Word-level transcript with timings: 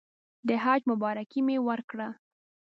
د 0.47 0.49
حج 0.63 0.81
مبارکي 0.91 1.39
مې 1.47 1.57
ورکړه. 1.67 2.07